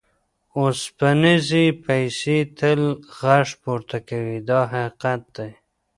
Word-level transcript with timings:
اوسپنیزې 0.59 1.65
پیسې 1.85 2.37
تل 2.57 2.81
غږ 3.19 3.47
پورته 3.61 3.97
کوي 4.09 4.37
دا 4.49 4.61
حقیقت 4.73 5.21
دی. 5.35 5.51